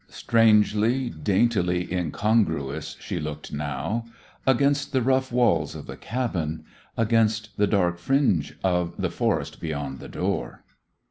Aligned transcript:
Strangely, 0.09 1.11
daintily 1.11 1.93
incongruous 1.93 2.97
she 2.99 3.19
looked 3.19 3.53
now 3.53 4.05
against 4.47 4.93
the 4.93 5.01
rough 5.03 5.31
walls 5.31 5.75
of 5.75 5.85
the 5.85 5.95
cabin, 5.95 6.65
against 6.97 7.55
the 7.57 7.67
dark 7.67 7.99
fringe 7.99 8.57
of 8.63 8.95
the 8.97 9.11
forest 9.11 9.59
beyond 9.61 9.99
the 9.99 10.09
door. 10.09 10.63